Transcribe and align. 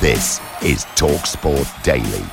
This 0.00 0.40
is 0.62 0.86
TalkSport 0.96 1.82
Daily. 1.82 2.24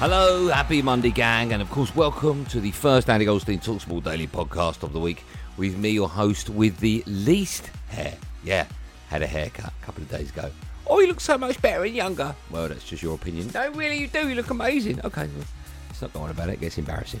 Hello, 0.00 0.48
happy 0.48 0.82
Monday, 0.82 1.12
gang, 1.12 1.52
and 1.52 1.62
of 1.62 1.70
course, 1.70 1.94
welcome 1.94 2.44
to 2.46 2.58
the 2.58 2.72
first 2.72 3.08
Andy 3.08 3.26
Goldstein 3.26 3.60
Talksport 3.60 4.02
Daily 4.02 4.26
podcast 4.26 4.82
of 4.82 4.92
the 4.92 4.98
week 4.98 5.22
with 5.56 5.78
me, 5.78 5.90
your 5.90 6.08
host, 6.08 6.50
with 6.50 6.80
the 6.80 7.04
least 7.06 7.70
hair. 7.90 8.16
Yeah, 8.42 8.66
had 9.08 9.22
a 9.22 9.26
haircut 9.28 9.72
a 9.80 9.84
couple 9.84 10.02
of 10.02 10.10
days 10.10 10.30
ago. 10.30 10.50
Oh, 10.88 10.98
you 10.98 11.06
look 11.06 11.20
so 11.20 11.38
much 11.38 11.62
better 11.62 11.84
and 11.84 11.94
younger. 11.94 12.34
Well, 12.50 12.66
that's 12.66 12.82
just 12.82 13.04
your 13.04 13.14
opinion. 13.14 13.52
No, 13.54 13.70
really, 13.70 14.00
you 14.00 14.08
do. 14.08 14.28
You 14.28 14.34
look 14.34 14.50
amazing. 14.50 15.00
Okay, 15.04 15.28
let's 15.86 16.02
not 16.02 16.12
go 16.12 16.22
on 16.22 16.30
about 16.30 16.48
it. 16.48 16.54
It 16.54 16.60
gets 16.62 16.76
embarrassing. 16.76 17.20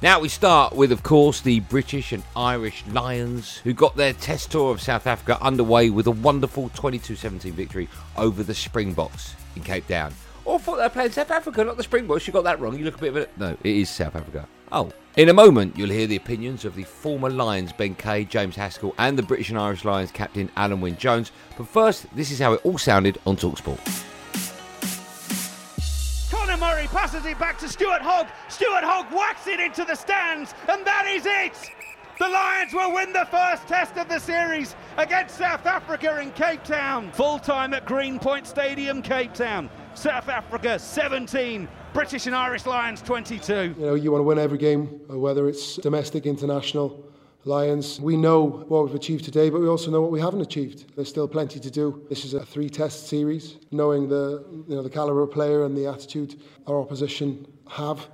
Now 0.00 0.20
we 0.20 0.28
start 0.28 0.76
with, 0.76 0.92
of 0.92 1.02
course, 1.02 1.40
the 1.40 1.58
British 1.58 2.12
and 2.12 2.22
Irish 2.36 2.84
Lions, 2.86 3.56
who 3.58 3.72
got 3.72 3.96
their 3.96 4.12
test 4.12 4.52
tour 4.52 4.70
of 4.70 4.80
South 4.80 5.08
Africa 5.08 5.42
underway 5.42 5.90
with 5.90 6.06
a 6.06 6.12
wonderful 6.12 6.68
22-17 6.68 7.50
victory 7.50 7.88
over 8.16 8.44
the 8.44 8.54
Springboks 8.54 9.34
in 9.56 9.64
Cape 9.64 9.88
Town. 9.88 10.14
Oh, 10.46 10.54
I 10.54 10.58
thought 10.58 10.76
they 10.76 10.84
were 10.84 10.88
playing 10.88 11.10
South 11.10 11.32
Africa, 11.32 11.64
not 11.64 11.76
the 11.76 11.82
Springboks. 11.82 12.28
You 12.28 12.32
got 12.32 12.44
that 12.44 12.60
wrong. 12.60 12.78
You 12.78 12.84
look 12.84 12.94
a 12.94 13.00
bit 13.00 13.08
of 13.08 13.16
a... 13.16 13.28
No, 13.38 13.56
it 13.64 13.76
is 13.76 13.90
South 13.90 14.14
Africa. 14.14 14.46
Oh. 14.70 14.92
In 15.16 15.30
a 15.30 15.34
moment, 15.34 15.76
you'll 15.76 15.90
hear 15.90 16.06
the 16.06 16.14
opinions 16.14 16.64
of 16.64 16.76
the 16.76 16.84
former 16.84 17.28
Lions 17.28 17.72
Ben 17.72 17.96
Kay, 17.96 18.24
James 18.24 18.54
Haskell, 18.54 18.94
and 18.98 19.18
the 19.18 19.24
British 19.24 19.50
and 19.50 19.58
Irish 19.58 19.84
Lions 19.84 20.12
captain 20.12 20.48
Alun 20.56 20.78
Wyn 20.78 20.96
Jones. 20.96 21.32
But 21.56 21.66
first, 21.66 22.06
this 22.14 22.30
is 22.30 22.38
how 22.38 22.52
it 22.52 22.60
all 22.62 22.78
sounded 22.78 23.18
on 23.26 23.36
TalkSport. 23.36 24.07
Passes 27.08 27.24
it 27.24 27.38
back 27.38 27.56
to 27.58 27.66
Stuart 27.66 28.02
Hogg. 28.02 28.26
Stuart 28.48 28.84
Hogg 28.84 29.06
whacks 29.10 29.46
it 29.46 29.60
into 29.60 29.82
the 29.82 29.94
stands, 29.94 30.52
and 30.68 30.86
that 30.86 31.06
is 31.06 31.24
it. 31.24 31.54
The 32.18 32.28
Lions 32.28 32.74
will 32.74 32.92
win 32.92 33.14
the 33.14 33.26
first 33.30 33.66
test 33.66 33.96
of 33.96 34.10
the 34.10 34.18
series 34.18 34.74
against 34.98 35.38
South 35.38 35.64
Africa 35.64 36.20
in 36.20 36.32
Cape 36.32 36.62
Town. 36.64 37.10
Full 37.12 37.38
time 37.38 37.72
at 37.72 37.86
Greenpoint 37.86 38.46
Stadium, 38.46 39.00
Cape 39.00 39.32
Town. 39.32 39.70
South 39.94 40.28
Africa 40.28 40.78
17, 40.78 41.66
British 41.94 42.26
and 42.26 42.36
Irish 42.36 42.66
Lions 42.66 43.00
22. 43.00 43.74
You 43.78 43.86
know, 43.86 43.94
you 43.94 44.12
want 44.12 44.20
to 44.20 44.24
win 44.24 44.38
every 44.38 44.58
game, 44.58 44.86
whether 45.08 45.48
it's 45.48 45.76
domestic, 45.76 46.26
international. 46.26 47.10
Lions, 47.44 48.00
we 48.00 48.16
know 48.16 48.64
what 48.68 48.84
we've 48.84 48.94
achieved 48.94 49.24
today, 49.24 49.48
but 49.48 49.60
we 49.60 49.68
also 49.68 49.90
know 49.90 50.02
what 50.02 50.10
we 50.10 50.20
haven't 50.20 50.40
achieved. 50.40 50.96
There's 50.96 51.08
still 51.08 51.28
plenty 51.28 51.60
to 51.60 51.70
do. 51.70 52.04
This 52.08 52.24
is 52.24 52.34
a 52.34 52.44
three-test 52.44 53.06
series. 53.06 53.58
Knowing 53.70 54.08
the 54.08 54.44
you 54.66 54.74
know 54.74 54.82
the 54.82 54.90
caliber 54.90 55.22
of 55.22 55.30
player 55.30 55.64
and 55.64 55.76
the 55.76 55.86
attitude 55.86 56.40
our 56.66 56.78
opposition 56.80 57.46
have, 57.70 58.08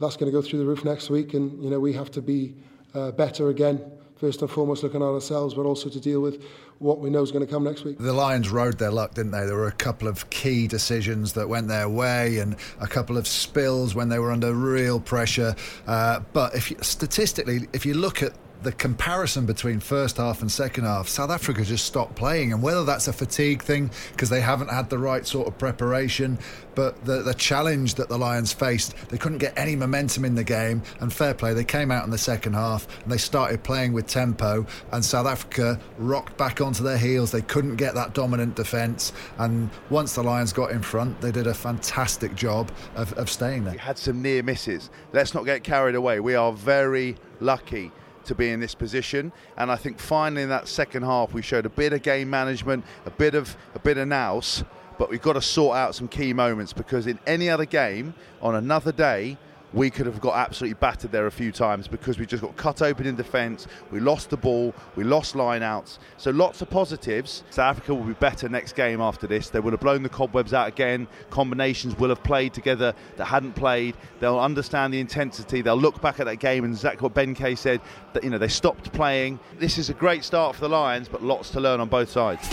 that's 0.00 0.16
going 0.16 0.30
to 0.30 0.36
go 0.36 0.42
through 0.42 0.58
the 0.58 0.64
roof 0.66 0.84
next 0.84 1.08
week, 1.08 1.34
and 1.34 1.62
you 1.62 1.70
know 1.70 1.78
we 1.78 1.92
have 1.92 2.10
to 2.10 2.20
be 2.20 2.54
uh, 2.94 3.12
better 3.12 3.48
again. 3.48 3.80
First 4.16 4.42
and 4.42 4.50
foremost, 4.50 4.82
looking 4.82 5.02
at 5.02 5.06
ourselves, 5.06 5.54
but 5.54 5.62
also 5.62 5.88
to 5.88 6.00
deal 6.00 6.20
with 6.20 6.44
what 6.78 6.98
we 6.98 7.10
know 7.10 7.22
is 7.22 7.30
going 7.30 7.44
to 7.44 7.50
come 7.50 7.64
next 7.64 7.84
week. 7.84 7.98
The 7.98 8.12
Lions 8.12 8.48
rode 8.48 8.78
their 8.78 8.90
luck, 8.90 9.14
didn't 9.14 9.32
they? 9.32 9.44
There 9.44 9.56
were 9.56 9.66
a 9.66 9.72
couple 9.72 10.08
of 10.08 10.28
key 10.30 10.66
decisions 10.66 11.32
that 11.34 11.48
went 11.48 11.68
their 11.68 11.88
way, 11.88 12.38
and 12.38 12.56
a 12.80 12.86
couple 12.86 13.16
of 13.16 13.26
spills 13.26 13.94
when 13.94 14.08
they 14.08 14.18
were 14.18 14.32
under 14.32 14.52
real 14.52 15.00
pressure. 15.00 15.54
Uh, 15.86 16.20
but 16.32 16.54
if 16.54 16.70
you, 16.70 16.76
statistically, 16.80 17.68
if 17.72 17.84
you 17.86 17.94
look 17.94 18.22
at 18.22 18.32
the 18.64 18.72
comparison 18.72 19.44
between 19.44 19.78
first 19.78 20.16
half 20.16 20.40
and 20.40 20.50
second 20.50 20.84
half, 20.84 21.06
South 21.06 21.30
Africa 21.30 21.62
just 21.64 21.84
stopped 21.84 22.16
playing. 22.16 22.52
And 22.52 22.62
whether 22.62 22.82
that's 22.82 23.08
a 23.08 23.12
fatigue 23.12 23.62
thing 23.62 23.90
because 24.12 24.30
they 24.30 24.40
haven't 24.40 24.70
had 24.70 24.88
the 24.88 24.98
right 24.98 25.26
sort 25.26 25.46
of 25.46 25.56
preparation, 25.58 26.38
but 26.74 27.04
the, 27.04 27.22
the 27.22 27.34
challenge 27.34 27.94
that 27.94 28.08
the 28.08 28.18
Lions 28.18 28.52
faced, 28.52 28.96
they 29.08 29.18
couldn't 29.18 29.38
get 29.38 29.56
any 29.56 29.76
momentum 29.76 30.24
in 30.24 30.34
the 30.34 30.42
game. 30.42 30.82
And 31.00 31.12
fair 31.12 31.34
play, 31.34 31.52
they 31.52 31.64
came 31.64 31.90
out 31.90 32.04
in 32.04 32.10
the 32.10 32.18
second 32.18 32.54
half 32.54 32.88
and 33.02 33.12
they 33.12 33.18
started 33.18 33.62
playing 33.62 33.92
with 33.92 34.06
tempo. 34.06 34.66
And 34.92 35.04
South 35.04 35.26
Africa 35.26 35.78
rocked 35.98 36.36
back 36.38 36.60
onto 36.60 36.82
their 36.82 36.98
heels. 36.98 37.30
They 37.30 37.42
couldn't 37.42 37.76
get 37.76 37.94
that 37.94 38.14
dominant 38.14 38.56
defence. 38.56 39.12
And 39.38 39.70
once 39.90 40.14
the 40.14 40.22
Lions 40.22 40.54
got 40.54 40.70
in 40.70 40.82
front, 40.82 41.20
they 41.20 41.30
did 41.30 41.46
a 41.46 41.54
fantastic 41.54 42.34
job 42.34 42.72
of, 42.96 43.12
of 43.14 43.28
staying 43.28 43.64
there. 43.64 43.74
We 43.74 43.78
had 43.78 43.98
some 43.98 44.22
near 44.22 44.42
misses. 44.42 44.88
Let's 45.12 45.34
not 45.34 45.44
get 45.44 45.62
carried 45.62 45.94
away. 45.94 46.20
We 46.20 46.34
are 46.34 46.52
very 46.52 47.16
lucky 47.40 47.92
to 48.26 48.34
be 48.34 48.50
in 48.50 48.60
this 48.60 48.74
position. 48.74 49.32
And 49.56 49.70
I 49.70 49.76
think 49.76 49.98
finally 49.98 50.42
in 50.42 50.48
that 50.48 50.68
second 50.68 51.02
half 51.02 51.32
we 51.32 51.42
showed 51.42 51.66
a 51.66 51.70
bit 51.70 51.92
of 51.92 52.02
game 52.02 52.30
management, 52.30 52.84
a 53.06 53.10
bit 53.10 53.34
of 53.34 53.56
a 53.74 53.78
bit 53.78 53.98
of 53.98 54.08
nous, 54.08 54.64
but 54.98 55.10
we've 55.10 55.22
got 55.22 55.34
to 55.34 55.42
sort 55.42 55.76
out 55.76 55.94
some 55.94 56.08
key 56.08 56.32
moments 56.32 56.72
because 56.72 57.06
in 57.06 57.18
any 57.26 57.50
other 57.50 57.64
game 57.64 58.14
on 58.40 58.54
another 58.54 58.92
day 58.92 59.36
we 59.74 59.90
could 59.90 60.06
have 60.06 60.20
got 60.20 60.36
absolutely 60.36 60.74
battered 60.74 61.10
there 61.10 61.26
a 61.26 61.30
few 61.32 61.50
times 61.50 61.88
because 61.88 62.16
we 62.18 62.24
just 62.24 62.42
got 62.42 62.56
cut 62.56 62.80
open 62.80 63.06
in 63.06 63.16
defence. 63.16 63.66
We 63.90 63.98
lost 63.98 64.30
the 64.30 64.36
ball, 64.36 64.72
we 64.94 65.02
lost 65.02 65.34
lineouts. 65.34 65.98
So 66.16 66.30
lots 66.30 66.62
of 66.62 66.70
positives. 66.70 67.42
South 67.50 67.76
Africa 67.76 67.94
will 67.94 68.04
be 68.04 68.12
better 68.14 68.48
next 68.48 68.74
game 68.74 69.00
after 69.00 69.26
this. 69.26 69.50
They 69.50 69.58
will 69.58 69.72
have 69.72 69.80
blown 69.80 70.04
the 70.04 70.08
cobwebs 70.08 70.54
out 70.54 70.68
again. 70.68 71.08
Combinations 71.30 71.98
will 71.98 72.10
have 72.10 72.22
played 72.22 72.54
together 72.54 72.94
that 73.16 73.24
hadn't 73.24 73.54
played. 73.54 73.96
They'll 74.20 74.38
understand 74.38 74.94
the 74.94 75.00
intensity. 75.00 75.60
They'll 75.60 75.76
look 75.76 76.00
back 76.00 76.20
at 76.20 76.26
that 76.26 76.38
game 76.38 76.64
and 76.64 76.72
exactly 76.72 77.02
what 77.02 77.14
Ben 77.14 77.34
Kay 77.34 77.56
said 77.56 77.80
that 78.12 78.22
you 78.22 78.30
know 78.30 78.38
they 78.38 78.48
stopped 78.48 78.92
playing. 78.92 79.40
This 79.58 79.76
is 79.76 79.90
a 79.90 79.94
great 79.94 80.22
start 80.22 80.54
for 80.54 80.62
the 80.62 80.68
Lions, 80.68 81.08
but 81.08 81.22
lots 81.22 81.50
to 81.50 81.60
learn 81.60 81.80
on 81.80 81.88
both 81.88 82.10
sides. 82.10 82.48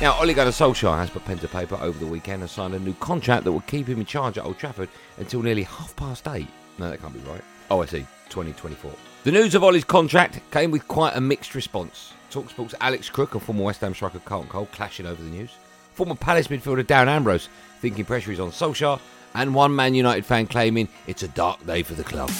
Now, 0.00 0.18
Ole 0.18 0.32
Gunnar 0.32 0.50
Solskjaer 0.50 0.96
has 0.96 1.10
put 1.10 1.26
pen 1.26 1.38
to 1.40 1.48
paper 1.48 1.74
over 1.74 1.98
the 1.98 2.06
weekend 2.06 2.40
and 2.40 2.50
signed 2.50 2.74
a 2.74 2.78
new 2.78 2.94
contract 2.94 3.44
that 3.44 3.52
will 3.52 3.60
keep 3.60 3.86
him 3.86 4.00
in 4.00 4.06
charge 4.06 4.38
at 4.38 4.46
Old 4.46 4.58
Trafford 4.58 4.88
until 5.18 5.42
nearly 5.42 5.62
half 5.62 5.94
past 5.94 6.26
eight. 6.28 6.48
No, 6.78 6.88
that 6.88 7.02
can't 7.02 7.12
be 7.12 7.20
right. 7.30 7.42
Oh, 7.70 7.82
I 7.82 7.86
see. 7.86 8.06
2024. 8.30 8.90
The 9.24 9.32
news 9.32 9.54
of 9.54 9.62
Ollie's 9.62 9.84
contract 9.84 10.40
came 10.50 10.70
with 10.70 10.88
quite 10.88 11.16
a 11.16 11.20
mixed 11.20 11.54
response. 11.54 12.14
Talksport's 12.30 12.74
Alex 12.80 13.10
Crook 13.10 13.34
and 13.34 13.42
former 13.42 13.64
West 13.64 13.82
Ham 13.82 13.92
striker 13.92 14.20
Carlton 14.20 14.48
Cole 14.48 14.68
clashing 14.72 15.04
over 15.04 15.22
the 15.22 15.28
news. 15.28 15.50
Former 15.92 16.14
Palace 16.14 16.48
midfielder 16.48 16.84
Darren 16.84 17.08
Ambrose 17.08 17.50
thinking 17.80 18.06
pressure 18.06 18.32
is 18.32 18.40
on 18.40 18.52
Solskjaer. 18.52 18.98
And 19.34 19.54
one 19.54 19.76
Man 19.76 19.94
United 19.94 20.24
fan 20.24 20.46
claiming 20.46 20.88
it's 21.08 21.24
a 21.24 21.28
dark 21.28 21.66
day 21.66 21.82
for 21.82 21.92
the 21.92 22.04
club. 22.04 22.30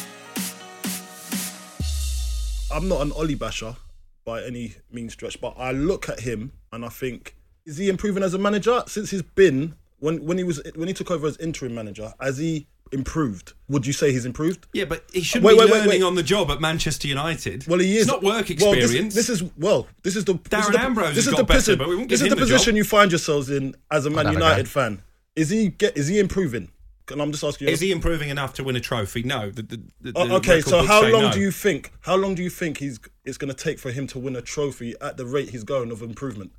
I'm 2.73 2.89
not 2.89 3.03
an 3.03 3.13
Ollie 3.13 3.35
basher 3.35 3.77
by 4.25 4.45
any 4.45 4.77
means 4.91 5.13
stretch, 5.13 5.43
but 5.43 5.55
I 5.59 5.73
look 5.73 6.09
at 6.09 6.21
him 6.21 6.53
and 6.73 6.87
I 6.87 6.89
think, 6.89 7.35
is 7.67 7.77
he 7.79 7.89
improving 7.89 8.23
as 8.23 8.35
a 8.35 8.39
manager 8.39 8.83
since 8.87 9.11
he's 9.11 9.23
been 9.23 9.75
when 9.99 10.25
when 10.25 10.39
he 10.39 10.45
was 10.45 10.61
when 10.77 10.89
he 10.89 10.95
took 10.95 11.11
over 11.11 11.27
as 11.27 11.37
interim 11.39 11.75
manager? 11.75 12.13
Has 12.21 12.39
he 12.39 12.67
improved? 12.93 13.53
Would 13.69 13.87
you 13.87 13.93
say 13.93 14.11
he's 14.13 14.25
improved? 14.25 14.67
Yeah, 14.73 14.85
but 14.85 15.05
he 15.13 15.23
shouldn't 15.23 15.45
Wait, 15.47 15.55
be 15.55 15.61
wait, 15.61 15.71
learning 15.71 15.89
wait. 15.91 16.03
on 16.03 16.15
the 16.17 16.23
job 16.25 16.51
at 16.51 16.61
Manchester 16.61 17.07
United. 17.07 17.67
Well, 17.69 17.79
he 17.79 17.93
is. 17.97 18.03
It's 18.03 18.07
not 18.09 18.23
work 18.23 18.49
Well, 18.61 18.73
experience. 18.73 19.15
this, 19.15 19.29
this 19.29 19.41
is 19.43 19.51
well. 19.57 19.87
This 20.03 20.17
is 20.17 20.25
the 20.25 20.35
this 20.35 20.43
Darren 20.49 20.61
is 20.61 20.69
the, 20.71 20.81
Ambrose 20.81 21.15
this 21.15 21.27
is 21.27 21.35
the 21.35 21.45
better, 21.45 21.59
position. 21.59 21.79
but 21.79 21.89
we 21.89 21.97
won't 21.97 22.09
This 22.09 22.21
is 22.23 22.29
the 22.31 22.37
position 22.37 22.73
job. 22.73 22.77
you 22.77 22.85
find 22.85 23.11
yourselves 23.13 23.51
in 23.51 23.75
as 23.91 24.07
a 24.07 24.11
Man 24.11 24.33
United 24.33 24.69
fan. 24.69 25.03
Is 25.37 25.51
he 25.51 25.69
get? 25.69 25.97
Is 25.97 26.09
he 26.09 26.19
improving? 26.19 26.71
And 27.13 27.21
I'm 27.21 27.33
just 27.33 27.43
asking 27.43 27.67
you. 27.69 27.75
Is 27.75 27.81
he 27.81 27.91
improving 27.91 28.29
enough 28.29 28.55
to 28.55 28.63
win 28.65 28.77
a 28.77 28.81
trophy? 28.81 29.25
No. 29.25 29.51
The, 29.51 29.63
the, 29.63 29.81
the, 30.01 30.13
Oh, 30.15 30.37
okay, 30.37 30.61
so 30.61 30.85
how 30.85 31.03
long 31.03 31.23
no. 31.23 31.33
do 31.33 31.41
you 31.41 31.51
think? 31.51 31.93
How 32.03 32.15
long 32.15 32.37
do 32.37 32.43
you 32.43 32.51
think 32.51 32.79
he's 32.79 33.01
it's 33.25 33.37
going 33.37 33.53
to 33.53 33.65
take 33.65 33.81
for 33.81 33.91
him 33.91 34.07
to 34.09 34.19
win 34.21 34.37
a 34.37 34.43
trophy 34.43 34.95
at 35.01 35.17
the 35.17 35.27
rate 35.27 35.51
he's 35.51 35.65
going 35.65 35.91
of 35.91 36.03
improvement? 36.03 36.53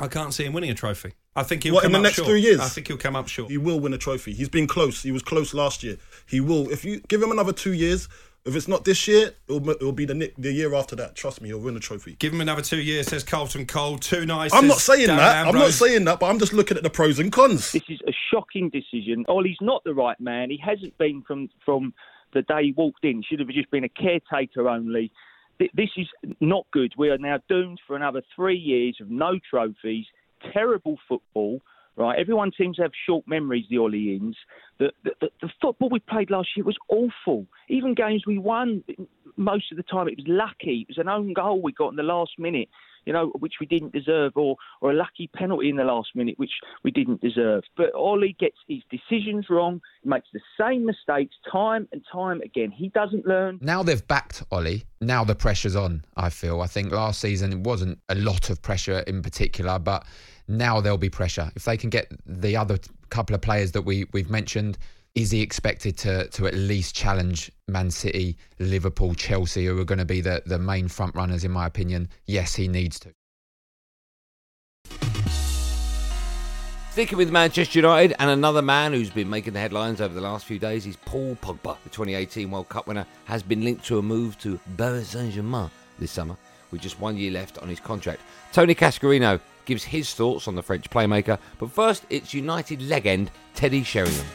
I 0.00 0.08
can't 0.08 0.32
see 0.32 0.44
him 0.44 0.52
winning 0.52 0.70
a 0.70 0.74
trophy. 0.74 1.12
I 1.34 1.42
think 1.42 1.62
he'll 1.64 1.74
What, 1.74 1.82
come 1.82 1.90
in 1.90 1.92
the 1.94 1.98
up 1.98 2.02
next 2.04 2.16
short. 2.16 2.28
three 2.28 2.40
years? 2.40 2.60
I 2.60 2.68
think 2.68 2.88
he'll 2.88 2.96
come 2.96 3.16
up 3.16 3.28
short. 3.28 3.50
He 3.50 3.58
will 3.58 3.80
win 3.80 3.92
a 3.94 3.98
trophy. 3.98 4.32
He's 4.32 4.48
been 4.48 4.66
close. 4.66 5.02
He 5.02 5.12
was 5.12 5.22
close 5.22 5.54
last 5.54 5.82
year. 5.82 5.96
He 6.26 6.40
will. 6.40 6.70
If 6.70 6.84
you 6.84 7.00
give 7.08 7.22
him 7.22 7.30
another 7.30 7.52
two 7.52 7.72
years, 7.72 8.08
If 8.44 8.54
it's 8.56 8.68
not 8.68 8.84
this 8.84 9.06
year, 9.06 9.32
it'll, 9.48 9.68
it'll 9.68 9.92
be 9.92 10.06
the 10.06 10.32
the 10.38 10.52
year 10.52 10.72
after 10.74 10.96
that. 10.96 11.16
Trust 11.16 11.42
me, 11.42 11.48
he'll 11.48 11.58
win 11.60 11.76
a 11.76 11.80
trophy. 11.80 12.14
Give 12.18 12.32
him 12.32 12.40
another 12.40 12.62
two 12.62 12.80
years, 12.80 13.08
says 13.08 13.22
Carlton 13.24 13.66
Cole. 13.66 13.98
Too 13.98 14.24
nice. 14.24 14.54
I'm 14.54 14.68
not 14.68 14.78
saying 14.78 15.08
Darren 15.08 15.16
that. 15.18 15.46
I'm 15.48 15.54
not 15.54 15.72
saying 15.72 16.04
that, 16.04 16.18
but 16.20 16.26
I'm 16.30 16.38
just 16.38 16.52
looking 16.54 16.76
at 16.78 16.82
the 16.82 16.88
pros 16.88 17.18
and 17.18 17.30
cons. 17.30 17.72
This 17.72 17.82
is 17.90 18.00
a 18.06 18.12
shocking 18.30 18.70
decision. 18.70 19.24
Oh, 19.28 19.34
Ollie's 19.38 19.58
not 19.60 19.82
the 19.84 19.92
right 19.92 20.18
man. 20.20 20.48
He 20.50 20.56
hasn't 20.64 20.96
been 20.96 21.22
from 21.26 21.50
from 21.66 21.92
the 22.32 22.42
day 22.42 22.62
he 22.62 22.72
walked 22.72 23.04
in. 23.04 23.22
Should 23.28 23.40
have 23.40 23.48
just 23.48 23.70
been 23.70 23.84
a 23.84 23.88
caretaker 23.88 24.68
only. 24.68 25.10
Th- 25.58 25.70
This 25.74 25.90
is 25.96 26.08
not 26.40 26.66
good. 26.72 26.92
We 26.96 27.10
are 27.10 27.18
now 27.18 27.38
doomed 27.48 27.80
for 27.86 27.96
another 27.96 28.22
three 28.34 28.58
years 28.58 28.96
of 29.00 29.10
no 29.10 29.38
trophies, 29.50 30.06
terrible 30.52 30.98
football. 31.08 31.60
Right, 31.96 32.16
everyone 32.16 32.52
seems 32.56 32.76
to 32.76 32.82
have 32.82 32.92
short 33.06 33.26
memories. 33.26 33.64
The 33.68 33.78
Ollie-ins. 33.78 34.36
The, 34.78 34.92
the, 35.02 35.10
the, 35.20 35.28
the 35.42 35.50
football 35.60 35.88
we 35.90 35.98
played 35.98 36.30
last 36.30 36.50
year 36.56 36.64
was 36.64 36.76
awful. 36.88 37.44
Even 37.68 37.92
games 37.94 38.22
we 38.24 38.38
won, 38.38 38.84
most 39.36 39.72
of 39.72 39.78
the 39.78 39.82
time 39.82 40.06
it 40.06 40.16
was 40.16 40.26
lucky. 40.28 40.82
It 40.82 40.96
was 40.96 40.98
an 40.98 41.08
own 41.08 41.32
goal 41.32 41.60
we 41.60 41.72
got 41.72 41.88
in 41.88 41.96
the 41.96 42.04
last 42.04 42.38
minute, 42.38 42.68
you 43.08 43.14
know, 43.14 43.32
which 43.38 43.54
we 43.58 43.64
didn't 43.64 43.94
deserve, 43.94 44.32
or 44.36 44.56
or 44.82 44.90
a 44.90 44.94
lucky 44.94 45.30
penalty 45.34 45.70
in 45.70 45.76
the 45.76 45.84
last 45.84 46.10
minute, 46.14 46.38
which 46.38 46.50
we 46.84 46.90
didn't 46.90 47.22
deserve. 47.22 47.64
But 47.74 47.94
Ollie 47.94 48.36
gets 48.38 48.58
his 48.68 48.82
decisions 48.90 49.46
wrong. 49.48 49.80
Makes 50.04 50.28
the 50.34 50.40
same 50.60 50.84
mistakes 50.84 51.34
time 51.50 51.88
and 51.90 52.04
time 52.12 52.42
again. 52.42 52.70
He 52.70 52.90
doesn't 52.90 53.26
learn. 53.26 53.60
Now 53.62 53.82
they've 53.82 54.06
backed 54.06 54.42
Ollie. 54.52 54.84
Now 55.00 55.24
the 55.24 55.34
pressure's 55.34 55.74
on. 55.74 56.04
I 56.18 56.28
feel. 56.28 56.60
I 56.60 56.66
think 56.66 56.92
last 56.92 57.18
season 57.22 57.50
it 57.50 57.60
wasn't 57.60 57.98
a 58.10 58.14
lot 58.14 58.50
of 58.50 58.60
pressure 58.60 58.98
in 59.06 59.22
particular, 59.22 59.78
but 59.78 60.04
now 60.46 60.82
there'll 60.82 60.98
be 60.98 61.08
pressure 61.08 61.50
if 61.56 61.64
they 61.64 61.78
can 61.78 61.88
get 61.88 62.12
the 62.26 62.58
other 62.58 62.78
couple 63.08 63.34
of 63.34 63.40
players 63.40 63.72
that 63.72 63.82
we 63.82 64.04
we've 64.12 64.28
mentioned. 64.28 64.76
Is 65.14 65.30
he 65.30 65.40
expected 65.40 65.96
to 65.98 66.28
to 66.28 66.46
at 66.46 66.54
least 66.54 66.94
challenge 66.94 67.50
Man 67.66 67.90
City, 67.90 68.36
Liverpool, 68.58 69.14
Chelsea, 69.14 69.66
who 69.66 69.78
are 69.78 69.84
going 69.84 69.98
to 69.98 70.04
be 70.04 70.20
the 70.20 70.42
the 70.46 70.58
main 70.58 70.88
front 70.88 71.14
runners 71.14 71.44
in 71.44 71.50
my 71.50 71.66
opinion? 71.66 72.08
Yes, 72.26 72.54
he 72.54 72.68
needs 72.68 73.00
to. 73.00 73.12
Sticking 76.92 77.18
with 77.18 77.30
Manchester 77.30 77.78
United 77.78 78.16
and 78.18 78.28
another 78.28 78.60
man 78.60 78.92
who's 78.92 79.10
been 79.10 79.30
making 79.30 79.52
the 79.52 79.60
headlines 79.60 80.00
over 80.00 80.12
the 80.12 80.20
last 80.20 80.46
few 80.46 80.58
days 80.58 80.84
is 80.84 80.96
Paul 81.04 81.36
Pogba. 81.40 81.76
The 81.84 81.90
2018 81.90 82.50
World 82.50 82.68
Cup 82.68 82.88
winner 82.88 83.06
has 83.26 83.40
been 83.40 83.62
linked 83.62 83.84
to 83.84 83.98
a 83.98 84.02
move 84.02 84.36
to 84.40 84.58
Paris 84.76 85.10
Saint-Germain 85.10 85.70
this 86.00 86.10
summer 86.10 86.36
with 86.72 86.80
just 86.80 86.98
one 86.98 87.16
year 87.16 87.30
left 87.30 87.58
on 87.58 87.68
his 87.68 87.78
contract. 87.78 88.20
Tony 88.52 88.74
Cascarino 88.74 89.38
gives 89.64 89.84
his 89.84 90.12
thoughts 90.12 90.48
on 90.48 90.56
the 90.56 90.62
French 90.62 90.90
playmaker, 90.90 91.38
but 91.58 91.70
first 91.70 92.04
it's 92.10 92.34
United 92.34 92.82
legend 92.82 93.30
Teddy 93.54 93.84
Sheringham. 93.84 94.26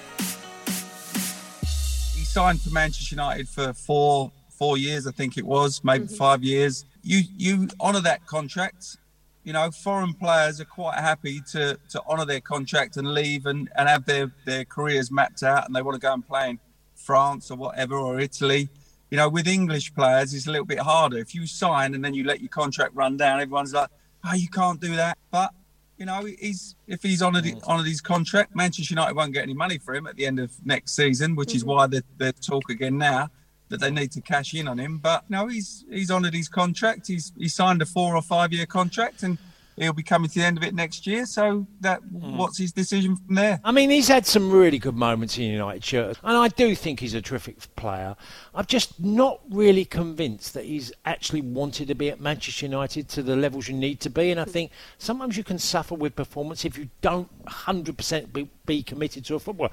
Signed 2.33 2.59
for 2.59 2.71
Manchester 2.71 3.13
United 3.13 3.47
for 3.47 3.73
four 3.73 4.31
four 4.49 4.75
years, 4.75 5.05
I 5.05 5.11
think 5.11 5.37
it 5.37 5.45
was, 5.45 5.83
maybe 5.83 6.05
mm-hmm. 6.05 6.15
five 6.15 6.43
years. 6.43 6.85
You 7.03 7.21
you 7.37 7.67
honour 7.79 8.01
that 8.01 8.25
contract. 8.25 8.97
You 9.43 9.53
know, 9.53 9.69
foreign 9.69 10.13
players 10.15 10.59
are 10.59 10.65
quite 10.65 10.97
happy 10.97 11.41
to 11.51 11.77
to 11.89 12.01
honour 12.07 12.25
their 12.25 12.39
contract 12.39 12.97
and 12.97 13.13
leave 13.13 13.45
and, 13.45 13.69
and 13.75 13.87
have 13.87 14.05
their, 14.05 14.31
their 14.45 14.65
careers 14.65 15.11
mapped 15.11 15.43
out 15.43 15.67
and 15.67 15.75
they 15.75 15.83
want 15.83 15.95
to 15.95 16.01
go 16.01 16.11
and 16.11 16.27
play 16.27 16.49
in 16.49 16.59
France 16.95 17.51
or 17.51 17.57
whatever 17.57 17.97
or 17.97 18.19
Italy. 18.19 18.67
You 19.11 19.17
know, 19.17 19.29
with 19.29 19.47
English 19.47 19.93
players 19.93 20.33
it's 20.33 20.47
a 20.47 20.51
little 20.51 20.65
bit 20.65 20.79
harder. 20.79 21.17
If 21.19 21.35
you 21.35 21.45
sign 21.45 21.93
and 21.93 22.03
then 22.03 22.15
you 22.15 22.23
let 22.23 22.39
your 22.41 22.49
contract 22.49 22.95
run 22.95 23.15
down, 23.15 23.41
everyone's 23.41 23.73
like, 23.73 23.89
Oh, 24.25 24.33
you 24.33 24.47
can't 24.47 24.81
do 24.81 24.95
that. 24.95 25.19
But 25.29 25.51
you 25.97 26.05
know, 26.05 26.25
he's 26.25 26.75
if 26.87 27.03
he's 27.03 27.21
honoured 27.21 27.45
honoured 27.63 27.85
mm. 27.85 27.89
his 27.89 28.01
contract, 28.01 28.55
Manchester 28.55 28.93
United 28.93 29.15
won't 29.15 29.33
get 29.33 29.43
any 29.43 29.53
money 29.53 29.77
for 29.77 29.93
him 29.93 30.07
at 30.07 30.15
the 30.15 30.25
end 30.25 30.39
of 30.39 30.51
next 30.65 30.95
season, 30.95 31.35
which 31.35 31.55
is 31.55 31.63
mm-hmm. 31.63 31.71
why 31.71 31.87
they 31.87 32.01
they 32.17 32.31
talk 32.31 32.69
again 32.69 32.97
now 32.97 33.29
that 33.69 33.79
they 33.79 33.91
need 33.91 34.11
to 34.11 34.21
cash 34.21 34.53
in 34.53 34.67
on 34.67 34.79
him. 34.79 34.97
But 34.97 35.29
no, 35.29 35.47
he's 35.47 35.85
he's 35.89 36.11
honoured 36.11 36.33
his 36.33 36.49
contract. 36.49 37.07
He's 37.07 37.31
he 37.37 37.47
signed 37.47 37.81
a 37.81 37.85
four 37.85 38.15
or 38.15 38.21
five 38.21 38.51
year 38.51 38.65
contract, 38.65 39.23
and 39.23 39.37
he'll 39.77 39.93
be 39.93 40.03
coming 40.03 40.29
to 40.29 40.39
the 40.39 40.45
end 40.45 40.57
of 40.57 40.63
it 40.63 40.73
next 40.73 41.07
year. 41.07 41.25
So 41.25 41.67
that 41.81 41.99
hmm. 41.99 42.37
what's 42.37 42.57
his 42.57 42.71
decision 42.71 43.15
from 43.17 43.35
there? 43.35 43.59
I 43.63 43.71
mean, 43.71 43.89
he's 43.89 44.07
had 44.07 44.25
some 44.25 44.51
really 44.51 44.79
good 44.79 44.95
moments 44.95 45.37
in 45.37 45.45
United 45.45 45.83
shirt, 45.83 46.19
and 46.23 46.37
I 46.37 46.47
do 46.49 46.75
think 46.75 46.99
he's 46.99 47.13
a 47.13 47.21
terrific 47.21 47.75
player. 47.75 48.15
I'm 48.55 48.65
just 48.65 48.99
not 48.99 49.41
really 49.49 49.85
convinced 49.85 50.53
that 50.53 50.65
he's 50.65 50.91
actually 51.05 51.41
wanted 51.41 51.87
to 51.87 51.95
be 51.95 52.09
at 52.09 52.19
Manchester 52.19 52.65
United 52.65 53.09
to 53.09 53.23
the 53.23 53.35
levels 53.35 53.67
you 53.67 53.75
need 53.75 53.99
to 54.01 54.09
be. 54.09 54.31
And 54.31 54.39
I 54.39 54.45
think 54.45 54.71
sometimes 54.97 55.37
you 55.37 55.43
can 55.43 55.59
suffer 55.59 55.95
with 55.95 56.15
performance 56.15 56.65
if 56.65 56.77
you 56.77 56.89
don't 57.01 57.29
100% 57.45 58.33
be, 58.33 58.49
be 58.65 58.83
committed 58.83 59.25
to 59.25 59.35
a 59.35 59.39
footballer. 59.39 59.71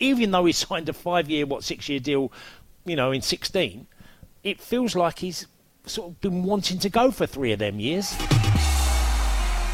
Even 0.00 0.30
though 0.30 0.44
he 0.44 0.52
signed 0.66 0.88
a 0.88 0.92
five-year, 0.92 1.46
what 1.46 1.64
six-year 1.64 2.00
deal, 2.00 2.32
you 2.84 2.96
know, 2.96 3.12
in 3.12 3.22
16, 3.22 3.86
it 4.42 4.60
feels 4.60 4.96
like 4.96 5.20
he's 5.20 5.46
sort 5.86 6.10
of 6.10 6.20
been 6.20 6.42
wanting 6.42 6.78
to 6.78 6.88
go 6.88 7.10
for 7.10 7.26
three 7.26 7.52
of 7.52 7.58
them 7.58 7.80
years. 7.80 8.16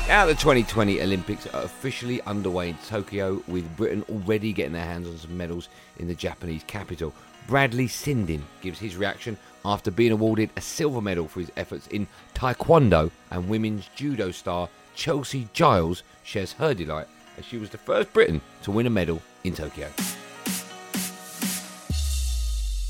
Now 0.09 0.25
the 0.25 0.33
2020 0.33 1.03
Olympics 1.03 1.47
are 1.49 1.65
officially 1.65 2.23
underway 2.23 2.71
in 2.71 2.79
Tokyo, 2.79 3.43
with 3.47 3.77
Britain 3.77 4.03
already 4.09 4.55
getting 4.55 4.73
their 4.73 4.83
hands 4.83 5.07
on 5.07 5.19
some 5.19 5.37
medals 5.37 5.69
in 5.99 6.09
the 6.09 6.15
Japanese 6.15 6.65
capital. 6.67 7.13
Bradly 7.47 7.91
Sinden 7.91 8.41
gives 8.63 8.79
his 8.79 8.97
reaction 8.97 9.37
after 9.67 9.91
being 9.91 10.13
awarded 10.13 10.49
a 10.57 10.63
silver 10.63 11.03
medal 11.03 11.29
for 11.29 11.41
his 11.41 11.53
efforts 11.59 11.89
in 11.89 12.07
Taekwondo, 12.33 13.11
and 13.31 13.51
women's 13.51 13.91
judo 13.95 14.31
star 14.31 14.71
Chelsea 14.95 15.47
Giles 15.53 16.03
shares 16.25 16.55
her 16.55 16.73
delight 16.73 17.07
as 17.37 17.45
she 17.45 17.59
was 17.59 17.69
the 17.69 17.77
first 17.77 18.11
Briton 18.15 18.41
to 18.63 18.71
win 18.71 18.87
a 18.87 18.91
medal 18.91 19.21
in 19.45 19.53
Tokyo. 19.53 19.91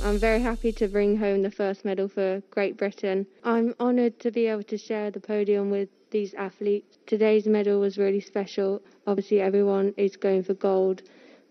I'm 0.04 0.18
very 0.18 0.40
happy 0.40 0.70
to 0.70 0.86
bring 0.86 1.16
home 1.16 1.42
the 1.42 1.50
first 1.50 1.84
medal 1.84 2.06
for 2.06 2.44
Great 2.52 2.76
Britain. 2.76 3.26
I'm 3.42 3.74
honoured 3.80 4.20
to 4.20 4.30
be 4.30 4.46
able 4.46 4.62
to 4.62 4.78
share 4.78 5.10
the 5.10 5.18
podium 5.18 5.72
with 5.72 5.88
these 6.10 6.34
athletes. 6.34 6.98
Today's 7.06 7.46
medal 7.46 7.80
was 7.80 7.98
really 7.98 8.20
special. 8.20 8.82
Obviously, 9.06 9.40
everyone 9.40 9.94
is 9.96 10.16
going 10.16 10.44
for 10.44 10.54
gold, 10.54 11.02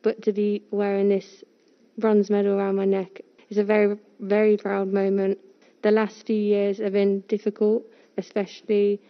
but 0.01 0.21
to 0.24 0.31
be 0.31 0.63
wearing 0.71 1.09
this 1.09 1.44
bronze 1.98 2.30
medal 2.30 2.54
around 2.54 2.75
my 2.75 2.86
neck 2.86 3.21
is 3.50 3.57
a 3.57 3.63
very, 3.63 3.98
very 4.19 4.57
proud 4.57 4.92
moment. 4.92 5.39
The 5.81 5.92
last 5.92 6.25
few 6.25 6.36
years 6.36 6.80
have 6.80 6.94
been 6.94 7.21
difficult, 7.21 7.83
especially 8.18 9.01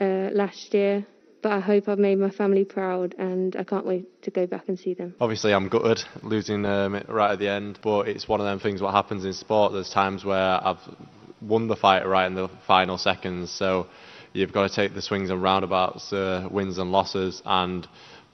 uh, 0.00 0.30
last 0.32 0.72
year, 0.74 1.06
but 1.42 1.52
I 1.52 1.60
hope 1.60 1.88
I've 1.88 1.98
made 1.98 2.18
my 2.18 2.30
family 2.30 2.64
proud 2.64 3.14
and 3.18 3.56
I 3.56 3.64
can't 3.64 3.86
wait 3.86 4.22
to 4.22 4.30
go 4.30 4.46
back 4.46 4.68
and 4.68 4.78
see 4.78 4.94
them. 4.94 5.14
Obviously, 5.20 5.52
I'm 5.52 5.68
gutted 5.68 6.02
losing 6.22 6.64
um, 6.66 7.02
right 7.08 7.32
at 7.32 7.38
the 7.38 7.48
end, 7.48 7.78
but 7.82 8.08
it's 8.08 8.28
one 8.28 8.40
of 8.40 8.46
them 8.46 8.60
things. 8.60 8.82
What 8.82 8.94
happens 8.94 9.24
in 9.24 9.32
sport? 9.32 9.72
There's 9.72 9.90
times 9.90 10.24
where 10.24 10.38
I've 10.64 10.80
won 11.40 11.68
the 11.68 11.76
fight 11.76 12.06
right 12.06 12.26
in 12.26 12.34
the 12.34 12.48
final 12.66 12.98
seconds, 12.98 13.50
so 13.50 13.86
you've 14.32 14.52
got 14.52 14.68
to 14.68 14.74
take 14.74 14.94
the 14.94 15.02
swings 15.02 15.30
and 15.30 15.42
roundabouts, 15.42 16.12
uh, 16.12 16.48
wins 16.50 16.78
and 16.78 16.92
losses, 16.92 17.42
and 17.44 17.86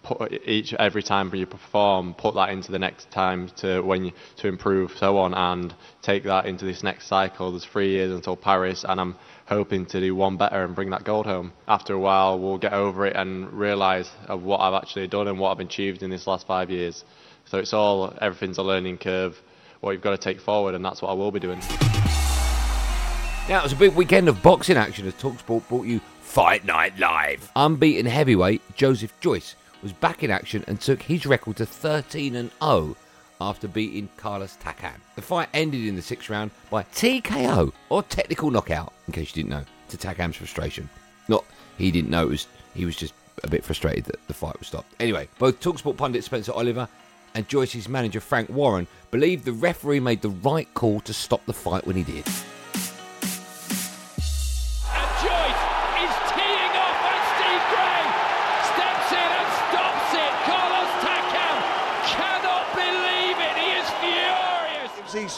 put 0.06 0.32
each 0.46 0.72
every 0.74 1.02
time 1.02 1.34
you 1.34 1.46
perform, 1.46 2.14
put 2.14 2.34
that 2.34 2.50
into 2.50 2.70
the 2.70 2.78
next 2.78 3.10
time 3.10 3.48
to 3.56 3.80
when 3.80 4.04
you 4.04 4.12
to 4.36 4.46
improve, 4.46 4.92
so 4.96 5.18
on, 5.18 5.34
and 5.34 5.74
take 6.02 6.24
that 6.24 6.46
into 6.46 6.64
this 6.64 6.82
next 6.82 7.08
cycle. 7.08 7.50
There's 7.50 7.64
three 7.64 7.90
years 7.90 8.12
until 8.12 8.36
Paris, 8.36 8.84
and 8.88 9.00
I'm 9.00 9.16
hoping 9.46 9.86
to 9.86 10.00
do 10.00 10.14
one 10.14 10.36
better 10.36 10.64
and 10.64 10.74
bring 10.74 10.90
that 10.90 11.04
gold 11.04 11.26
home. 11.26 11.52
After 11.66 11.94
a 11.94 11.98
while, 11.98 12.38
we'll 12.38 12.58
get 12.58 12.72
over 12.72 13.06
it 13.06 13.16
and 13.16 13.52
realise 13.52 14.08
of 14.28 14.42
what 14.42 14.60
I've 14.60 14.74
actually 14.74 15.08
done 15.08 15.28
and 15.28 15.38
what 15.38 15.50
I've 15.50 15.60
achieved 15.60 16.02
in 16.02 16.10
this 16.10 16.26
last 16.26 16.46
five 16.46 16.70
years. 16.70 17.04
So 17.46 17.58
it's 17.58 17.72
all 17.72 18.16
everything's 18.20 18.58
a 18.58 18.62
learning 18.62 18.98
curve. 18.98 19.40
What 19.80 19.92
you've 19.92 20.02
got 20.02 20.12
to 20.12 20.18
take 20.18 20.40
forward, 20.40 20.74
and 20.74 20.84
that's 20.84 21.02
what 21.02 21.10
I 21.10 21.14
will 21.14 21.30
be 21.30 21.40
doing. 21.40 21.60
Now, 23.48 23.60
it 23.60 23.62
was 23.62 23.72
a 23.74 23.76
big 23.76 23.94
weekend 23.94 24.28
of 24.28 24.42
boxing 24.42 24.76
action 24.76 25.06
as 25.06 25.14
Talksport 25.14 25.68
brought 25.68 25.86
you 25.86 26.00
Fight 26.20 26.64
Night 26.64 26.98
Live. 26.98 27.48
Unbeaten 27.54 28.04
heavyweight 28.04 28.60
Joseph 28.74 29.12
Joyce 29.20 29.54
was 29.84 29.92
back 29.92 30.24
in 30.24 30.32
action 30.32 30.64
and 30.66 30.80
took 30.80 31.00
his 31.00 31.26
record 31.26 31.58
to 31.58 31.64
13 31.64 32.34
and 32.34 32.50
0 32.60 32.96
after 33.40 33.68
beating 33.68 34.08
Carlos 34.16 34.58
Takam. 34.60 34.96
The 35.14 35.22
fight 35.22 35.48
ended 35.54 35.86
in 35.86 35.94
the 35.94 36.02
sixth 36.02 36.28
round 36.28 36.50
by 36.70 36.82
TKO 36.82 37.72
or 37.88 38.02
technical 38.02 38.50
knockout, 38.50 38.92
in 39.06 39.12
case 39.12 39.28
you 39.28 39.44
didn't 39.44 39.50
know, 39.50 39.64
to 39.90 39.96
Takam's 39.96 40.34
frustration. 40.34 40.90
Not 41.28 41.44
he 41.78 41.92
didn't 41.92 42.10
know 42.10 42.24
it 42.24 42.30
was 42.30 42.48
he 42.74 42.84
was 42.84 42.96
just 42.96 43.14
a 43.44 43.48
bit 43.48 43.62
frustrated 43.62 44.06
that 44.06 44.26
the 44.26 44.34
fight 44.34 44.58
was 44.58 44.66
stopped. 44.66 44.92
Anyway, 44.98 45.28
both 45.38 45.60
Talksport 45.60 45.96
pundit 45.96 46.24
Spencer 46.24 46.50
Oliver 46.50 46.88
and 47.36 47.48
Joyce's 47.48 47.88
manager 47.88 48.18
Frank 48.18 48.48
Warren 48.48 48.88
believe 49.12 49.44
the 49.44 49.52
referee 49.52 50.00
made 50.00 50.20
the 50.20 50.30
right 50.30 50.66
call 50.74 50.98
to 51.02 51.12
stop 51.12 51.46
the 51.46 51.52
fight 51.52 51.86
when 51.86 51.94
he 51.94 52.02
did. 52.02 52.26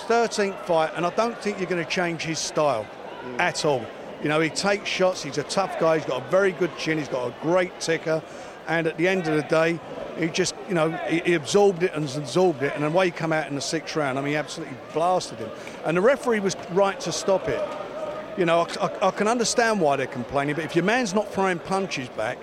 13th 0.08 0.58
fight, 0.64 0.92
and 0.96 1.04
I 1.04 1.10
don't 1.10 1.38
think 1.38 1.58
you're 1.58 1.68
going 1.68 1.84
to 1.84 1.90
change 1.90 2.22
his 2.22 2.38
style 2.38 2.86
mm. 3.22 3.38
at 3.38 3.64
all. 3.64 3.84
You 4.22 4.28
know, 4.28 4.40
he 4.40 4.50
takes 4.50 4.88
shots, 4.88 5.22
he's 5.22 5.38
a 5.38 5.44
tough 5.44 5.78
guy, 5.78 5.98
he's 5.98 6.06
got 6.06 6.26
a 6.26 6.30
very 6.30 6.52
good 6.52 6.76
chin, 6.76 6.98
he's 6.98 7.08
got 7.08 7.28
a 7.28 7.34
great 7.42 7.78
ticker, 7.78 8.22
and 8.66 8.86
at 8.86 8.96
the 8.96 9.06
end 9.06 9.28
of 9.28 9.36
the 9.36 9.42
day, 9.42 9.78
He 10.18 10.28
just, 10.28 10.54
you 10.68 10.74
know, 10.74 10.90
he, 11.08 11.20
he 11.20 11.34
absorbed 11.34 11.84
it 11.84 11.94
and 11.94 12.04
absorbed 12.16 12.62
it, 12.62 12.72
and 12.74 12.82
the 12.82 12.90
way 12.90 13.06
he 13.06 13.12
come 13.12 13.32
out 13.32 13.46
in 13.48 13.54
the 13.54 13.60
sixth 13.60 13.94
round, 13.94 14.18
I 14.18 14.22
mean, 14.22 14.32
he 14.32 14.36
absolutely 14.36 14.76
blasted 14.92 15.38
him. 15.38 15.50
And 15.84 15.96
the 15.96 16.00
referee 16.00 16.40
was 16.40 16.56
right 16.72 16.98
to 17.00 17.12
stop 17.12 17.48
it. 17.48 17.62
You 18.36 18.44
know, 18.44 18.66
I, 18.80 18.86
I, 18.86 19.08
I 19.08 19.10
can 19.12 19.28
understand 19.28 19.80
why 19.80 19.96
they're 19.96 20.06
complaining, 20.06 20.56
but 20.56 20.64
if 20.64 20.74
your 20.74 20.84
man's 20.84 21.14
not 21.14 21.32
throwing 21.32 21.60
punches 21.60 22.08
back, 22.10 22.38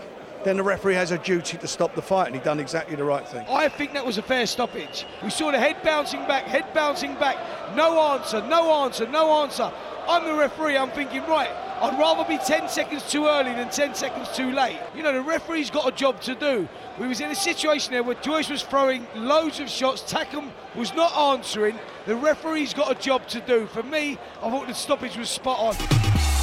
then 0.45 0.57
the 0.57 0.63
referee 0.63 0.93
has 0.93 1.11
a 1.11 1.17
duty 1.17 1.57
to 1.57 1.67
stop 1.67 1.95
the 1.95 2.01
fight, 2.01 2.27
and 2.27 2.35
he 2.35 2.41
done 2.41 2.59
exactly 2.59 2.95
the 2.95 3.03
right 3.03 3.27
thing. 3.27 3.45
I 3.49 3.67
think 3.67 3.93
that 3.93 4.05
was 4.05 4.17
a 4.17 4.21
fair 4.21 4.45
stoppage. 4.45 5.05
We 5.23 5.29
saw 5.29 5.51
the 5.51 5.59
head 5.59 5.77
bouncing 5.83 6.25
back, 6.27 6.45
head 6.45 6.65
bouncing 6.73 7.15
back. 7.15 7.35
No 7.75 8.13
answer, 8.13 8.41
no 8.47 8.83
answer, 8.83 9.07
no 9.07 9.41
answer. 9.43 9.71
I'm 10.07 10.25
the 10.25 10.33
referee, 10.33 10.77
I'm 10.77 10.91
thinking, 10.91 11.21
right, 11.25 11.49
I'd 11.81 11.97
rather 11.99 12.23
be 12.23 12.37
10 12.37 12.69
seconds 12.69 13.09
too 13.09 13.25
early 13.25 13.53
than 13.53 13.69
10 13.69 13.95
seconds 13.95 14.29
too 14.35 14.51
late. 14.51 14.79
You 14.95 15.03
know, 15.03 15.11
the 15.11 15.21
referee's 15.21 15.69
got 15.69 15.87
a 15.87 15.91
job 15.91 16.21
to 16.21 16.35
do. 16.35 16.69
We 16.99 17.07
was 17.07 17.21
in 17.21 17.31
a 17.31 17.35
situation 17.35 17.91
there 17.91 18.03
where 18.03 18.15
Joyce 18.15 18.49
was 18.49 18.61
throwing 18.61 19.07
loads 19.15 19.59
of 19.59 19.69
shots, 19.69 20.01
Takam 20.01 20.51
was 20.75 20.93
not 20.93 21.15
answering. 21.17 21.77
The 22.05 22.15
referee's 22.15 22.73
got 22.73 22.91
a 22.91 22.95
job 22.95 23.27
to 23.29 23.41
do. 23.41 23.65
For 23.67 23.83
me, 23.83 24.17
I 24.41 24.49
thought 24.49 24.67
the 24.67 24.73
stoppage 24.73 25.17
was 25.17 25.29
spot 25.29 25.59
on. 25.59 26.34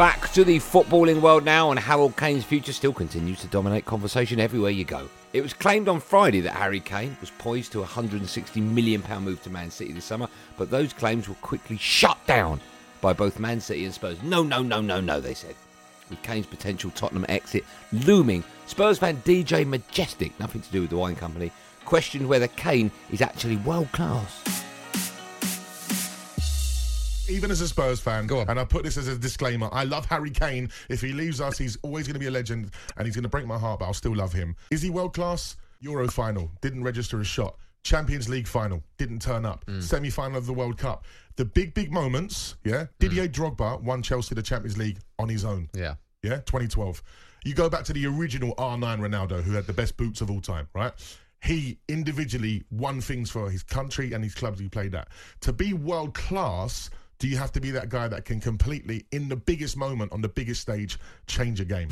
Back 0.00 0.32
to 0.32 0.44
the 0.44 0.56
footballing 0.56 1.20
world 1.20 1.44
now, 1.44 1.68
and 1.70 1.78
Harold 1.78 2.16
Kane's 2.16 2.42
future 2.42 2.72
still 2.72 2.94
continues 2.94 3.38
to 3.42 3.46
dominate 3.48 3.84
conversation 3.84 4.40
everywhere 4.40 4.70
you 4.70 4.82
go. 4.82 5.10
It 5.34 5.42
was 5.42 5.52
claimed 5.52 5.90
on 5.90 6.00
Friday 6.00 6.40
that 6.40 6.54
Harry 6.54 6.80
Kane 6.80 7.18
was 7.20 7.28
poised 7.32 7.72
to 7.72 7.82
a 7.82 7.86
£160 7.86 8.62
million 8.62 9.02
move 9.22 9.42
to 9.42 9.50
Man 9.50 9.70
City 9.70 9.92
this 9.92 10.06
summer, 10.06 10.26
but 10.56 10.70
those 10.70 10.94
claims 10.94 11.28
were 11.28 11.34
quickly 11.42 11.76
shut 11.76 12.16
down 12.26 12.62
by 13.02 13.12
both 13.12 13.38
Man 13.38 13.60
City 13.60 13.84
and 13.84 13.92
Spurs. 13.92 14.22
No, 14.22 14.42
no, 14.42 14.62
no, 14.62 14.80
no, 14.80 15.02
no, 15.02 15.20
they 15.20 15.34
said. 15.34 15.54
With 16.08 16.22
Kane's 16.22 16.46
potential 16.46 16.90
Tottenham 16.92 17.26
exit 17.28 17.66
looming, 17.92 18.42
Spurs 18.64 18.96
fan 18.96 19.18
DJ 19.26 19.66
Majestic, 19.66 20.32
nothing 20.40 20.62
to 20.62 20.72
do 20.72 20.80
with 20.80 20.88
the 20.88 20.96
wine 20.96 21.14
company, 21.14 21.52
questioned 21.84 22.26
whether 22.26 22.48
Kane 22.48 22.90
is 23.10 23.20
actually 23.20 23.58
world 23.58 23.92
class. 23.92 24.64
Even 27.30 27.50
as 27.50 27.60
a 27.60 27.68
Spurs 27.68 28.00
fan, 28.00 28.26
Go 28.26 28.40
on. 28.40 28.48
and 28.50 28.58
I 28.60 28.64
put 28.64 28.82
this 28.84 28.96
as 28.96 29.08
a 29.08 29.16
disclaimer, 29.16 29.68
I 29.72 29.84
love 29.84 30.06
Harry 30.06 30.30
Kane. 30.30 30.70
If 30.88 31.00
he 31.00 31.12
leaves 31.12 31.40
us, 31.40 31.56
he's 31.58 31.76
always 31.82 32.06
going 32.06 32.14
to 32.14 32.20
be 32.20 32.26
a 32.26 32.30
legend 32.30 32.70
and 32.96 33.06
he's 33.06 33.14
going 33.14 33.22
to 33.22 33.28
break 33.28 33.46
my 33.46 33.58
heart, 33.58 33.80
but 33.80 33.86
I'll 33.86 33.94
still 33.94 34.14
love 34.14 34.32
him. 34.32 34.56
Is 34.70 34.82
he 34.82 34.90
world 34.90 35.14
class? 35.14 35.56
Euro 35.80 36.08
final, 36.08 36.50
didn't 36.60 36.82
register 36.84 37.20
a 37.20 37.24
shot. 37.24 37.56
Champions 37.84 38.28
League 38.28 38.46
final, 38.46 38.82
didn't 38.98 39.22
turn 39.22 39.46
up. 39.46 39.64
Mm. 39.66 39.82
Semi 39.82 40.10
final 40.10 40.36
of 40.36 40.44
the 40.46 40.52
World 40.52 40.76
Cup. 40.76 41.06
The 41.36 41.46
big, 41.46 41.72
big 41.72 41.90
moments, 41.90 42.56
yeah. 42.64 42.82
Mm. 42.82 42.88
Didier 42.98 43.28
Drogba 43.28 43.80
won 43.82 44.02
Chelsea 44.02 44.34
the 44.34 44.42
Champions 44.42 44.76
League 44.76 44.98
on 45.18 45.28
his 45.30 45.44
own. 45.44 45.70
Yeah. 45.74 45.94
Yeah, 46.22 46.36
2012. 46.40 47.02
You 47.44 47.54
go 47.54 47.70
back 47.70 47.84
to 47.84 47.94
the 47.94 48.04
original 48.06 48.54
R9 48.56 48.98
Ronaldo, 48.98 49.42
who 49.42 49.52
had 49.52 49.66
the 49.66 49.72
best 49.72 49.96
boots 49.96 50.20
of 50.20 50.30
all 50.30 50.42
time, 50.42 50.68
right? 50.74 50.92
He 51.42 51.78
individually 51.88 52.64
won 52.70 53.00
things 53.00 53.30
for 53.30 53.50
his 53.50 53.62
country 53.62 54.12
and 54.12 54.22
his 54.22 54.34
clubs 54.34 54.60
he 54.60 54.68
played 54.68 54.94
at. 54.94 55.08
To 55.40 55.52
be 55.54 55.72
world 55.72 56.12
class, 56.12 56.90
do 57.20 57.28
you 57.28 57.36
have 57.36 57.52
to 57.52 57.60
be 57.60 57.70
that 57.70 57.90
guy 57.90 58.08
that 58.08 58.24
can 58.24 58.40
completely, 58.40 59.04
in 59.12 59.28
the 59.28 59.36
biggest 59.36 59.76
moment 59.76 60.10
on 60.10 60.22
the 60.22 60.28
biggest 60.28 60.62
stage, 60.62 60.98
change 61.26 61.60
a 61.60 61.64
game? 61.66 61.88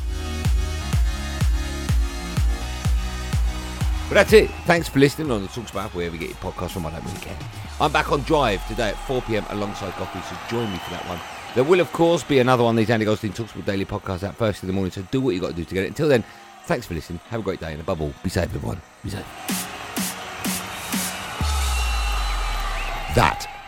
But 4.09 4.15
that's 4.15 4.33
it. 4.33 4.51
Thanks 4.65 4.89
for 4.89 4.99
listening 4.99 5.31
on 5.31 5.43
the 5.43 5.49
Talksport 5.49 5.91
wherever 5.91 6.17
you 6.17 6.21
get 6.21 6.31
your 6.31 6.39
podcast 6.39 6.71
from. 6.71 6.87
I 6.87 6.93
don't 6.93 7.05
really 7.05 7.19
care. 7.19 7.39
I'm 7.79 7.93
back 7.93 8.11
on 8.11 8.23
Drive 8.23 8.67
today 8.69 8.89
at 8.89 8.97
4 9.07 9.21
pm 9.23 9.45
alongside 9.51 9.93
Coffee, 9.93 10.21
so 10.23 10.35
join 10.51 10.73
me 10.73 10.79
for 10.79 10.91
that 10.93 11.07
one. 11.07 11.21
There 11.55 11.63
will, 11.63 11.81
of 11.81 11.93
course, 11.93 12.25
be 12.25 12.39
another 12.39 12.65
one 12.65 12.75
of 12.75 12.79
these 12.79 12.89
Andy 12.89 13.05
Goldstein 13.05 13.35
Talksport 13.35 13.67
daily 13.67 13.85
podcasts 13.85 14.25
out 14.25 14.35
first 14.35 14.63
in 14.63 14.67
the 14.67 14.73
morning, 14.73 14.93
so 14.93 15.03
do 15.11 15.21
what 15.21 15.35
you 15.35 15.43
got 15.43 15.49
to 15.49 15.55
do 15.55 15.65
to 15.65 15.75
get 15.75 15.85
it. 15.85 15.89
Until 15.89 16.09
then, 16.09 16.25
thanks 16.65 16.87
for 16.87 16.95
listening. 16.95 17.21
Have 17.29 17.41
a 17.41 17.45
great 17.45 17.61
day, 17.61 17.73
and 17.73 17.83
above 17.83 18.01
all, 18.01 18.15
be 18.23 18.31
safe, 18.31 18.55
everyone. 18.55 18.81
Be 19.05 19.11
safe. 19.11 19.68